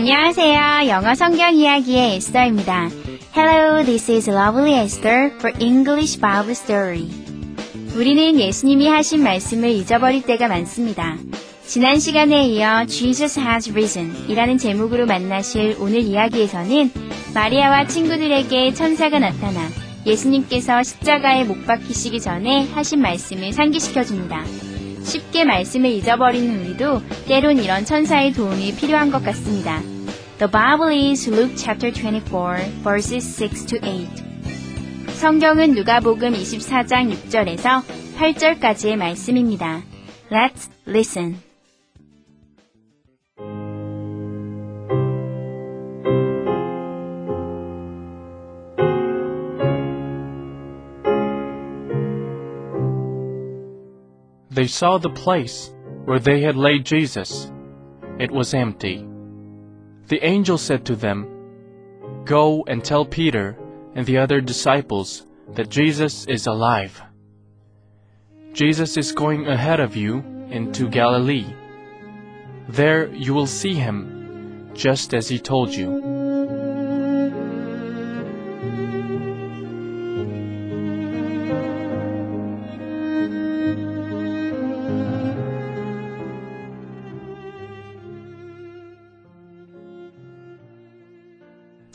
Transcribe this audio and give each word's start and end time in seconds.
안녕하세요. 0.00 0.88
영어 0.88 1.14
성경 1.14 1.54
이야기의 1.54 2.14
에스더입니다. 2.16 2.88
Hello, 3.36 3.84
this 3.84 4.10
is 4.10 4.30
Lovely 4.30 4.82
Esther 4.82 5.26
for 5.34 5.52
English 5.62 6.18
Bible 6.18 6.52
Story. 6.52 7.06
우리는 7.94 8.40
예수님이 8.40 8.88
하신 8.88 9.22
말씀을 9.22 9.68
잊어버릴 9.68 10.22
때가 10.22 10.48
많습니다. 10.48 11.18
지난 11.66 12.00
시간에 12.00 12.46
이어 12.46 12.86
Jesus 12.86 13.38
has 13.38 13.70
risen 13.72 14.24
이라는 14.26 14.56
제목으로 14.56 15.04
만나실 15.04 15.76
오늘 15.78 16.00
이야기에서는 16.00 16.90
마리아와 17.34 17.86
친구들에게 17.86 18.72
천사가 18.72 19.18
나타나 19.18 19.68
예수님께서 20.06 20.82
십자가에 20.82 21.44
못 21.44 21.66
박히시기 21.66 22.22
전에 22.22 22.66
하신 22.72 23.02
말씀을 23.02 23.52
상기시켜 23.52 24.04
줍니다. 24.04 24.46
쉽게 25.02 25.44
말씀을 25.44 25.90
잊어버리는 25.90 26.60
우리도 26.64 27.02
때론 27.26 27.58
이런 27.58 27.84
천사의 27.84 28.32
도움이 28.32 28.76
필요한 28.76 29.10
것 29.10 29.22
같습니다. 29.24 29.80
The 30.38 30.50
Bible 30.50 31.10
is 31.10 31.28
Luke 31.28 31.54
chapter 31.56 31.92
24 31.92 32.82
verses 32.82 33.42
6 33.42 33.66
to 33.66 33.78
8. 33.80 34.06
성경은 35.20 35.72
누가복음 35.74 36.32
24장 36.32 37.12
6절에서 37.12 37.82
8절까지의 38.16 38.96
말씀입니다. 38.96 39.82
Let's 40.30 40.70
listen. 40.86 41.49
They 54.60 54.66
saw 54.66 54.98
the 54.98 55.08
place 55.08 55.72
where 56.04 56.18
they 56.18 56.42
had 56.42 56.54
laid 56.54 56.84
Jesus. 56.84 57.50
It 58.18 58.30
was 58.30 58.52
empty. 58.52 59.06
The 60.08 60.22
angel 60.22 60.58
said 60.58 60.84
to 60.84 60.96
them, 60.96 61.26
Go 62.26 62.62
and 62.66 62.84
tell 62.84 63.06
Peter 63.06 63.56
and 63.94 64.04
the 64.04 64.18
other 64.18 64.42
disciples 64.42 65.26
that 65.54 65.70
Jesus 65.70 66.26
is 66.26 66.46
alive. 66.46 67.00
Jesus 68.52 68.98
is 68.98 69.12
going 69.12 69.46
ahead 69.46 69.80
of 69.80 69.96
you 69.96 70.18
into 70.50 70.90
Galilee. 70.90 71.54
There 72.68 73.08
you 73.14 73.32
will 73.32 73.46
see 73.46 73.72
him, 73.72 74.72
just 74.74 75.14
as 75.14 75.26
he 75.26 75.38
told 75.38 75.72
you. 75.72 76.20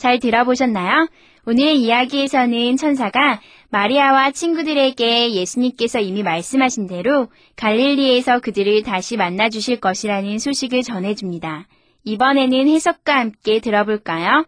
잘 0.06 0.20
들어보셨나요? 0.20 1.08
오늘 1.46 1.74
이야기에서는 1.74 2.76
천사가 2.76 3.40
마리아와 3.70 4.30
친구들에게 4.30 5.32
예수님께서 5.32 5.98
이미 5.98 6.22
말씀하신 6.22 6.86
대로 6.86 7.26
갈릴리에서 7.56 8.38
그들을 8.38 8.84
다시 8.84 9.16
만나 9.16 9.48
주실 9.48 9.80
것이라는 9.80 10.38
소식을 10.38 10.82
전해줍니다. 10.82 11.66
이번에는 12.04 12.68
해석과 12.68 13.18
함께 13.18 13.58
들어볼까요? 13.58 14.44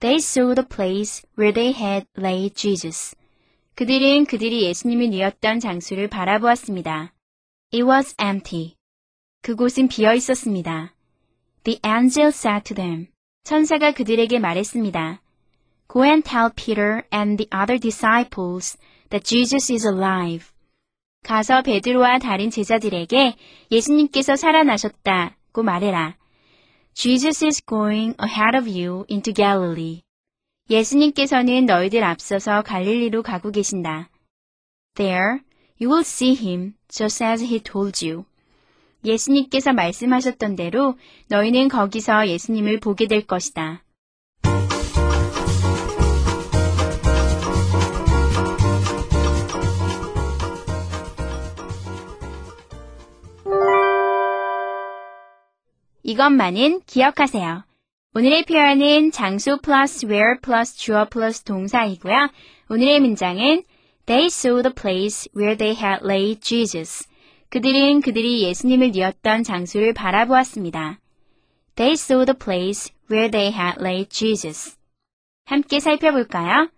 They 0.00 0.16
saw 0.16 0.54
the 0.54 0.66
place 0.66 1.26
where 1.38 1.52
they 1.52 1.74
had 1.78 2.06
laid 2.16 2.54
Jesus. 2.56 3.19
그들은 3.74 4.26
그들이 4.26 4.64
예수님을 4.64 5.10
뉘었던 5.10 5.60
장소를 5.60 6.08
바라보았습니다. 6.08 7.12
It 7.72 7.84
was 7.84 8.14
empty. 8.20 8.76
그곳은 9.42 9.88
비어 9.88 10.14
있었습니다. 10.14 10.94
The 11.64 11.80
angel 11.86 12.28
said 12.28 12.64
to 12.64 12.74
them. 12.74 13.06
천사가 13.44 13.92
그들에게 13.92 14.38
말했습니다. 14.38 15.22
Go 15.92 16.04
and 16.04 16.28
tell 16.28 16.50
Peter 16.54 17.02
and 17.12 17.36
the 17.36 17.48
other 17.52 17.78
disciples 17.80 18.78
that 19.08 19.24
Jesus 19.24 19.72
is 19.72 19.86
alive. 19.86 20.46
가서 21.22 21.62
베드로와 21.62 22.18
다른 22.18 22.50
제자들에게 22.50 23.36
예수님께서 23.70 24.36
살아나셨다고 24.36 25.62
말해라. 25.62 26.16
Jesus 26.94 27.44
is 27.44 27.64
going 27.66 28.14
ahead 28.22 28.56
of 28.56 28.68
you 28.68 29.04
into 29.08 29.32
Galilee. 29.32 30.02
예수님께서는 30.70 31.66
너희들 31.66 32.04
앞서서 32.04 32.62
갈릴리로 32.62 33.22
가고 33.22 33.50
계신다. 33.50 34.08
There 34.94 35.40
you 35.80 35.90
will 35.90 36.02
see 36.02 36.34
him 36.34 36.74
just 36.88 37.24
as 37.24 37.42
he 37.42 37.58
told 37.58 38.06
you. 38.06 38.24
예수님께서 39.04 39.72
말씀하셨던 39.72 40.54
대로 40.54 40.96
너희는 41.28 41.68
거기서 41.68 42.28
예수님을 42.28 42.78
보게 42.78 43.08
될 43.08 43.26
것이다. 43.26 43.82
이것만은 56.02 56.80
기억하세요. 56.86 57.69
오늘의 58.12 58.44
표현은 58.46 59.12
장소 59.12 59.56
플러스 59.58 60.04
where 60.04 60.40
플러스 60.42 60.76
주어 60.76 61.08
플러스 61.08 61.44
동사이고요. 61.44 62.30
오늘의 62.68 62.98
문장은 62.98 63.62
They 64.06 64.26
saw 64.26 64.62
the 64.62 64.74
place 64.74 65.30
where 65.36 65.56
they 65.56 65.80
had 65.80 66.04
laid 66.04 66.40
Jesus. 66.40 67.06
그들은 67.50 68.00
그들이 68.00 68.42
예수님을 68.42 68.90
뉘었던 68.90 69.44
장소를 69.44 69.94
바라보았습니다. 69.94 70.98
They 71.76 71.92
saw 71.92 72.24
the 72.26 72.36
place 72.36 72.92
where 73.08 73.30
they 73.30 73.52
had 73.56 73.80
laid 73.80 74.08
Jesus. 74.10 74.76
함께 75.44 75.78
살펴볼까요? 75.78 76.68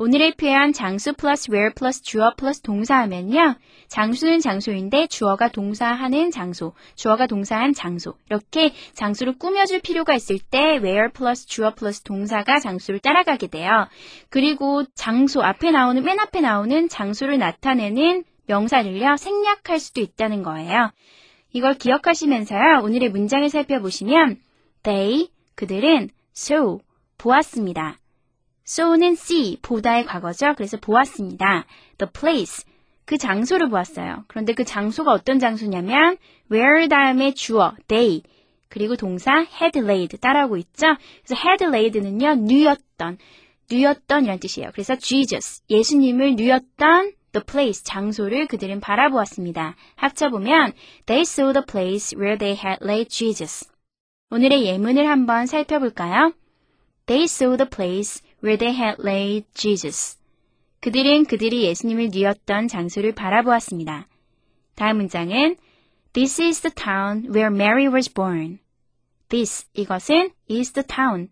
오늘의 0.00 0.32
표현 0.38 0.72
장소 0.72 1.12
플러스 1.12 1.50
where 1.50 1.74
플러스 1.74 2.00
주어 2.00 2.32
플러스 2.34 2.62
동사하면요. 2.62 3.56
장소는 3.88 4.40
장소인데 4.40 5.08
주어가 5.08 5.48
동사하는 5.48 6.30
장소, 6.30 6.72
주어가 6.94 7.26
동사한 7.26 7.74
장소. 7.74 8.14
이렇게 8.30 8.72
장소를 8.94 9.36
꾸며줄 9.36 9.80
필요가 9.80 10.14
있을 10.14 10.38
때 10.38 10.78
where 10.78 11.12
플러스 11.12 11.46
주어 11.46 11.74
플러스 11.74 12.00
동사가 12.00 12.60
장소를 12.60 13.00
따라가게 13.00 13.48
돼요. 13.48 13.88
그리고 14.30 14.84
장소 14.94 15.42
앞에 15.42 15.70
나오는 15.70 16.02
맨 16.02 16.18
앞에 16.18 16.40
나오는 16.40 16.88
장소를 16.88 17.36
나타내는 17.36 18.24
명사를요. 18.46 19.18
생략할 19.18 19.78
수도 19.80 20.00
있다는 20.00 20.42
거예요. 20.42 20.92
이걸 21.52 21.74
기억하시면서요. 21.74 22.80
오늘의 22.84 23.10
문장을 23.10 23.46
살펴보시면 23.50 24.38
they 24.82 25.28
그들은 25.56 26.08
saw 26.34 26.78
보았습니다. 27.18 27.99
Saw는 28.70 29.14
see, 29.14 29.56
보다의 29.62 30.04
과거죠. 30.04 30.54
그래서 30.56 30.76
보았습니다. 30.76 31.66
the 31.98 32.08
place, 32.12 32.64
그 33.04 33.18
장소를 33.18 33.68
보았어요. 33.68 34.24
그런데 34.28 34.54
그 34.54 34.62
장소가 34.62 35.10
어떤 35.10 35.40
장소냐면 35.40 36.16
where 36.52 36.86
다음에 36.86 37.34
주어, 37.34 37.74
they, 37.88 38.22
그리고 38.68 38.94
동사 38.94 39.44
had 39.60 39.76
laid 39.76 40.16
따라오고 40.18 40.56
있죠. 40.58 40.86
그래서 41.24 41.42
had 41.44 41.64
laid는요, 41.64 42.36
누였던, 42.46 43.18
누였던 43.68 44.24
이란 44.26 44.38
뜻이에요. 44.38 44.70
그래서 44.72 44.94
Jesus, 44.94 45.62
예수님을 45.68 46.36
누였던 46.36 47.14
the 47.32 47.44
place, 47.44 47.82
장소를 47.82 48.46
그들은 48.46 48.78
바라보았습니다. 48.78 49.74
합쳐보면 49.96 50.74
they 51.06 51.22
saw 51.22 51.52
the 51.52 51.64
place 51.68 52.16
where 52.16 52.38
they 52.38 52.56
had 52.56 52.78
laid 52.84 53.08
Jesus. 53.10 53.68
오늘의 54.30 54.64
예문을 54.66 55.08
한번 55.08 55.46
살펴볼까요? 55.46 56.34
They 57.06 57.24
saw 57.24 57.56
the 57.56 57.68
place 57.68 58.22
where 58.42 58.58
they 58.58 58.74
had 58.74 58.96
laid 59.00 59.46
Jesus. 59.54 60.18
그들은 60.80 61.26
그들이 61.26 61.64
예수님을 61.64 62.10
뉘었던 62.12 62.68
장소를 62.68 63.12
바라보았습니다. 63.12 64.06
다음 64.74 64.96
문장은 64.96 65.56
This 66.12 66.42
is 66.42 66.60
the 66.62 66.74
town 66.74 67.28
where 67.32 67.54
Mary 67.54 67.86
was 67.86 68.12
born. 68.12 68.58
This, 69.28 69.66
이것은 69.74 70.30
is 70.50 70.72
the 70.72 70.84
town, 70.84 71.28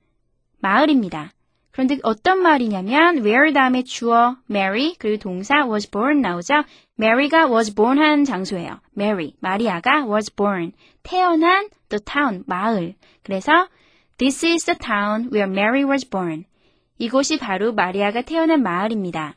마을입니다. 0.60 1.32
그런데 1.72 1.98
어떤 2.02 2.42
말이냐면 2.42 3.18
where 3.18 3.52
다음에 3.52 3.82
주어 3.82 4.36
Mary 4.50 4.96
그리고 4.98 5.18
동사 5.18 5.64
was 5.64 5.88
born 5.90 6.20
나오죠. 6.20 6.64
Mary가 6.98 7.46
was 7.46 7.74
born 7.74 7.98
한 7.98 8.24
장소예요. 8.24 8.80
Mary, 8.96 9.34
마리아가 9.40 10.04
was 10.04 10.34
born, 10.34 10.72
태어난 11.02 11.68
the 11.88 12.00
town, 12.04 12.44
마을. 12.46 12.94
그래서 13.22 13.68
this 14.18 14.44
is 14.44 14.64
the 14.64 14.76
town 14.76 15.30
where 15.32 15.48
Mary 15.48 15.84
was 15.84 16.08
born. 16.08 16.44
이곳이 16.98 17.38
바로 17.38 17.72
마리아가 17.72 18.22
태어난 18.22 18.62
마을입니다. 18.62 19.36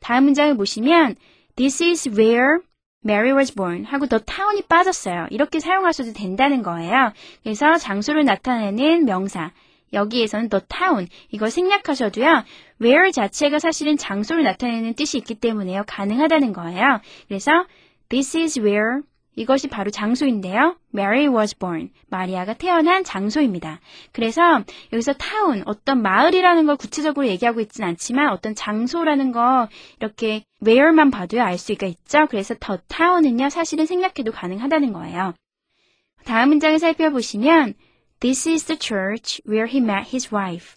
다음 0.00 0.24
문장을 0.24 0.56
보시면 0.56 1.16
this 1.56 1.82
is 1.82 2.08
where 2.08 2.58
Mary 3.04 3.32
was 3.36 3.54
born 3.54 3.84
하고 3.84 4.06
the 4.06 4.22
town이 4.24 4.62
빠졌어요. 4.62 5.26
이렇게 5.30 5.60
사용하셔도 5.60 6.12
된다는 6.12 6.62
거예요. 6.62 7.12
그래서 7.42 7.76
장소를 7.76 8.24
나타내는 8.24 9.04
명사 9.04 9.52
여기에서는 9.92 10.48
the 10.48 10.62
town 10.68 11.06
이걸 11.30 11.50
생략하셔도요. 11.50 12.44
where 12.82 13.12
자체가 13.12 13.58
사실은 13.58 13.96
장소를 13.96 14.42
나타내는 14.42 14.94
뜻이 14.94 15.18
있기 15.18 15.34
때문에요. 15.34 15.84
가능하다는 15.86 16.52
거예요. 16.52 17.00
그래서 17.28 17.52
this 18.08 18.36
is 18.36 18.58
where 18.58 19.02
이것이 19.36 19.68
바로 19.68 19.90
장소인데요. 19.90 20.76
Mary 20.94 21.26
was 21.26 21.56
born. 21.58 21.90
마리아가 22.08 22.54
태어난 22.54 23.04
장소입니다. 23.04 23.80
그래서 24.12 24.62
여기서 24.92 25.14
town, 25.14 25.62
어떤 25.66 26.02
마을이라는 26.02 26.66
걸 26.66 26.76
구체적으로 26.76 27.26
얘기하고 27.26 27.60
있진 27.60 27.84
않지만 27.84 28.30
어떤 28.30 28.54
장소라는 28.54 29.32
거 29.32 29.68
이렇게 30.00 30.44
where만 30.64 31.10
봐도요 31.10 31.42
알 31.42 31.58
수가 31.58 31.86
있죠. 31.86 32.26
그래서 32.30 32.54
the 32.54 32.78
town은요 32.88 33.48
사실은 33.48 33.86
생략해도 33.86 34.32
가능하다는 34.32 34.92
거예요. 34.92 35.34
다음 36.24 36.50
문장을 36.50 36.78
살펴보시면 36.78 37.74
This 38.20 38.48
is 38.48 38.64
the 38.64 38.78
church 38.80 39.42
where 39.46 39.68
he 39.68 39.82
met 39.82 40.08
his 40.08 40.34
wife. 40.34 40.76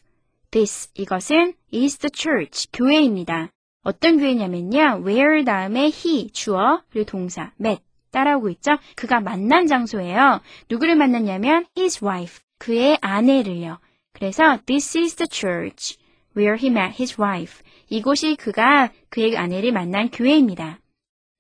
This, 0.51 0.89
이것은 0.95 1.53
is 1.73 1.97
the 1.97 2.09
church, 2.13 2.67
교회입니다. 2.73 3.49
어떤 3.83 4.17
교회냐면요. 4.17 5.03
where 5.05 5.45
다음에 5.45 5.85
he, 5.85 6.29
주어, 6.31 6.81
그리고 6.89 7.05
동사, 7.05 7.53
met, 7.59 7.81
따라오고 8.17 8.49
있죠. 8.49 8.77
그가 8.95 9.19
만난 9.19 9.67
장소예요. 9.67 10.41
누구를 10.71 10.95
만났냐면 10.95 11.65
his 11.77 12.03
wife, 12.03 12.39
그의 12.57 12.97
아내를요. 13.01 13.77
그래서 14.11 14.57
this 14.65 14.97
is 14.97 15.15
the 15.15 15.27
church 15.31 15.97
where 16.35 16.57
he 16.59 16.71
met 16.71 16.95
his 16.99 17.21
wife. 17.21 17.61
이곳이 17.89 18.35
그가 18.35 18.89
그의 19.09 19.37
아내를 19.37 19.71
만난 19.71 20.09
교회입니다. 20.09 20.79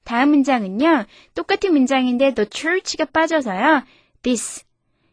다음 0.03 0.29
문장은요. 0.29 1.05
똑같은 1.33 1.73
문장인데 1.73 2.35
the 2.35 2.47
church가 2.51 3.05
빠져서요. 3.05 3.83
this, 4.21 4.63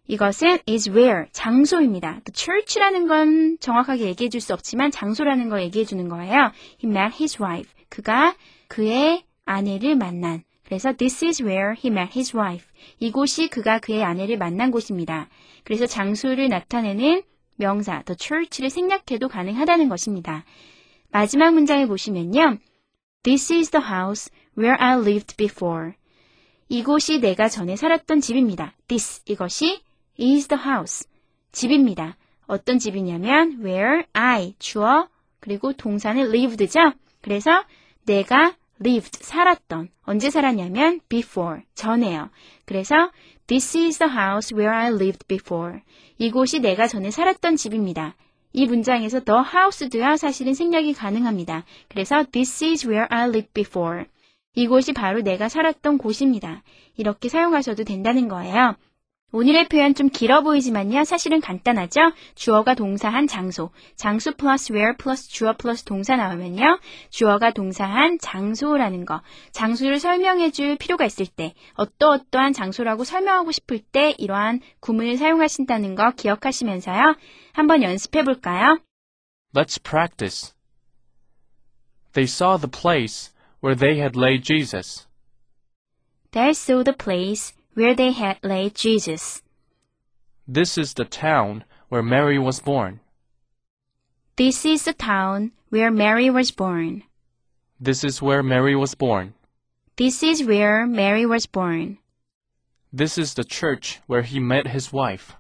이것은 0.07 0.59
is 0.69 0.91
where, 0.91 1.25
장소입니다. 1.33 2.21
The 2.25 2.33
church라는 2.35 3.09
건 3.09 3.57
정확하게 3.59 4.05
얘기해 4.05 4.29
줄 4.29 4.43
수 4.43 4.53
없지만 4.53 4.91
장소라는 4.91 5.49
걸 5.49 5.63
얘기해 5.63 5.87
주는 5.87 6.09
거예요. 6.09 6.53
He 6.85 6.91
met 6.91 7.17
his 7.19 7.43
wife. 7.43 7.73
그가 7.89 8.37
그의 8.69 9.25
아내를 9.47 9.97
만난. 9.97 10.43
그래서 10.65 10.93
this 10.93 11.25
is 11.25 11.43
where 11.43 11.75
he 11.77 11.91
met 11.91 12.11
his 12.15 12.37
wife. 12.37 12.67
이곳이 12.99 13.49
그가 13.49 13.79
그의 13.79 14.03
아내를 14.03 14.39
만난 14.39 14.71
곳입니다. 14.71 15.29
그래서 15.65 15.87
장소를 15.87 16.49
나타내는 16.49 17.23
명사 17.57 18.03
the 18.03 18.17
church를 18.19 18.71
생략해도 18.71 19.29
가능하다는 19.29 19.89
것입니다. 19.89 20.45
마지막 21.11 21.55
문장을 21.55 21.87
보시면요. 21.87 22.59
This 23.23 23.53
is 23.53 23.71
the 23.71 23.87
house 23.87 24.31
where 24.59 24.77
I 24.81 24.99
lived 24.99 25.37
before. 25.37 25.93
이곳이 26.69 27.21
내가 27.21 27.49
전에 27.49 27.77
살았던 27.77 28.21
집입니다. 28.21 28.75
This 28.89 29.23
이것이 29.27 29.81
is 30.19 30.49
the 30.49 30.63
house. 30.65 31.09
집입니다. 31.53 32.17
어떤 32.47 32.79
집이냐면 32.79 33.59
where 33.65 34.05
I 34.13 34.55
주어 34.59 35.09
그리고 35.41 35.73
동사는 35.73 36.21
lived죠. 36.21 36.93
그래서 37.21 37.65
내가 38.07 38.55
lived 38.81 39.19
살았던 39.23 39.89
언제 40.03 40.31
살았냐면 40.31 41.01
before 41.09 41.63
전에요. 41.75 42.31
그래서 42.65 43.11
this 43.47 43.77
is 43.77 43.99
the 43.99 44.13
house 44.13 44.55
where 44.57 44.75
I 44.75 44.93
lived 44.93 45.27
before. 45.29 45.81
이곳이 46.19 46.61
내가 46.61 46.87
전에 46.87 47.11
살았던 47.11 47.57
집입니다. 47.57 48.17
이 48.53 48.67
문장에서 48.67 49.21
the 49.25 49.41
house도요 49.41 50.17
사실은 50.17 50.55
생략이 50.55 50.95
가능합니다. 50.95 51.65
그래서 51.89 52.25
this 52.31 52.65
is 52.65 52.87
where 52.87 53.07
I 53.11 53.29
lived 53.29 53.53
before. 53.53 54.05
이곳이 54.55 54.93
바로 54.93 55.21
내가 55.21 55.49
살았던 55.49 55.99
곳입니다. 55.99 56.63
이렇게 56.97 57.29
사용하셔도 57.29 57.85
된다는 57.85 58.29
거예요. 58.29 58.77
오늘의 59.35 59.67
표현 59.67 59.97
좀 59.97 60.11
길어 60.11 60.43
보이지만요. 60.43 61.03
사실은 61.03 61.41
간단하죠? 61.41 62.13
주어가 62.37 62.77
동사한 62.77 63.27
장소. 63.27 63.73
장소 63.97 64.31
플러스 64.31 64.73
where 64.73 64.97
플러스 64.97 65.29
주어 65.29 65.57
플러스 65.57 65.83
동사 65.83 66.15
나오면요. 66.15 66.79
주어가 67.11 67.51
동사한 67.51 68.19
장소라는 68.21 69.05
거. 69.05 69.23
장소를 69.51 69.99
설명해 69.99 70.53
줄 70.53 70.77
필요가 70.77 71.05
있을 71.05 71.27
때, 71.27 71.53
어떠어떠한 71.75 72.53
장소라고 72.53 73.03
설명하고 73.03 73.51
싶을 73.51 73.81
때 73.81 74.15
이러한 74.19 74.61
구문을 74.79 75.17
사용하신다는 75.17 75.97
거 75.97 76.13
기억하시면서요. 76.13 77.17
한번 77.55 77.83
연습해 77.83 78.23
볼까요? 78.23 78.79
Let's 79.53 79.83
practice. 79.83 80.55
They 82.13 82.31
saw 82.31 82.57
the 82.57 82.71
place 82.71 83.33
where 83.61 83.77
they 83.77 83.99
had 83.99 84.17
laid 84.17 84.45
Jesus. 84.45 85.09
They 86.31 86.51
saw 86.51 86.85
the 86.85 86.97
place 86.97 87.53
where 87.75 87.95
they 87.95 88.13
had 88.13 88.39
laid 88.43 88.75
Jesus. 88.75 89.43
This 90.47 90.79
is 90.79 90.95
the 90.95 91.05
town 91.05 91.65
where 91.89 92.03
Mary 92.03 92.39
was 92.39 92.61
born. 92.61 93.01
This 94.37 94.65
is 94.65 94.85
the 94.85 94.93
town 94.95 95.53
where 95.69 95.91
Mary 95.91 96.31
was 96.31 96.51
born. 96.51 97.03
This 97.81 98.05
is 98.05 98.23
where 98.23 98.43
Mary 98.43 98.75
was 98.75 98.95
born. 98.95 99.35
This 99.97 100.23
is 100.23 100.45
where 100.45 100.87
Mary 100.87 101.27
was 101.27 101.47
born. 101.47 101.99
This 102.93 103.19
is 103.19 103.35
the 103.35 103.45
church 103.45 104.01
where 104.07 104.23
he 104.23 104.39
met 104.39 104.69
his 104.69 104.93
wife. 104.93 105.37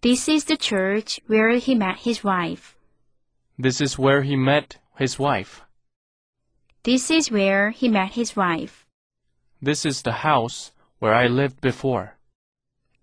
This 0.00 0.28
is 0.28 0.44
the 0.44 0.56
church 0.56 1.20
where 1.26 1.50
he 1.56 1.74
met 1.74 1.98
his 1.98 2.22
wife. 2.22 2.76
This 3.58 3.80
is 3.80 3.98
where 3.98 4.22
he 4.22 4.36
met 4.36 4.78
his 4.96 5.18
wife. 5.18 5.62
This 6.84 7.10
is 7.10 7.30
where 7.30 7.70
he 7.70 7.88
met 7.88 8.12
his 8.12 8.36
wife. 8.36 8.86
This 9.60 9.84
is 9.84 10.02
the 10.02 10.22
house 10.22 10.70
where 11.00 11.14
I 11.14 11.28
lived 11.28 11.60
before. 11.60 12.16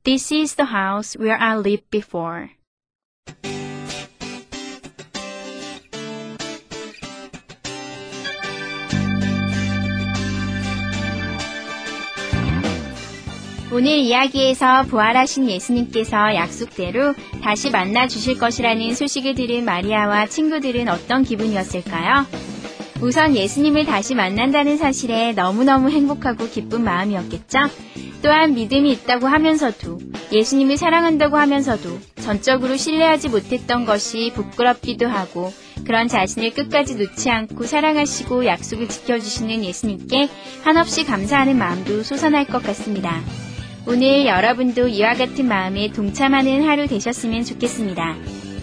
This 0.03 0.31
is 0.31 0.56
the 0.56 0.65
house 0.65 1.18
where 1.18 1.38
I 1.38 1.57
lived 1.57 1.89
before. 1.89 2.50
오늘 13.75 13.91
이야기에서 13.98 14.84
부활하신 14.84 15.50
예수님께서 15.50 16.34
약속대로 16.36 17.13
다시 17.43 17.72
만나 17.72 18.08
주실 18.08 18.38
것이라는 18.38 18.93
소식을 18.93 19.36
들은 19.36 19.65
마리아와 19.65 20.27
친구들은 20.27 20.88
어떤 20.88 21.24
기분이었을까요? 21.24 22.25
우선 23.01 23.35
예수님을 23.35 23.85
다시 23.85 24.15
만난다는 24.15 24.77
사실에 24.77 25.33
너무너무 25.33 25.89
행복하고 25.89 26.47
기쁜 26.47 26.83
마음이었겠죠? 26.83 27.59
또한 28.21 28.55
믿음이 28.55 28.91
있다고 28.91 29.27
하면서도 29.27 29.99
예수님을 30.31 30.77
사랑한다고 30.77 31.37
하면서도 31.37 31.99
전적으로 32.21 32.75
신뢰하지 32.75 33.29
못했던 33.29 33.85
것이 33.85 34.31
부끄럽기도 34.33 35.07
하고 35.07 35.53
그런 35.85 36.07
자신을 36.07 36.53
끝까지 36.53 36.95
놓지 36.95 37.29
않고 37.29 37.65
사랑하시고 37.65 38.45
약속을 38.47 38.89
지켜주시는 38.89 39.63
예수님께 39.63 40.29
한없이 40.63 41.05
감사하는 41.05 41.57
마음도 41.57 42.01
솟아날 42.01 42.45
것 42.45 42.63
같습니다. 42.63 43.21
오늘 43.87 44.25
여러분도 44.25 44.87
이와 44.87 45.13
같은 45.13 45.47
마음에 45.47 45.91
동참하는 45.91 46.67
하루 46.67 46.87
되셨으면 46.87 47.43
좋겠습니다. 47.43 48.15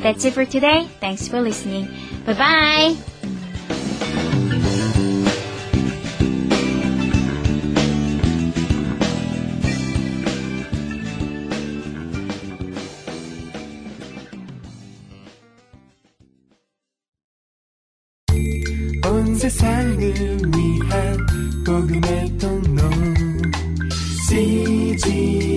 That's 0.03 0.25
it 0.25 0.31
for 0.31 0.49
today. 0.49 0.89
Thanks 0.99 1.29
for 1.29 1.47
listening. 1.47 1.89
Bye 2.27 2.37
bye. 2.37 3.32
세상을 19.43 19.99
위한 19.99 21.27
복음의 21.67 22.39
통로. 22.39 22.89
CGM 24.29 25.52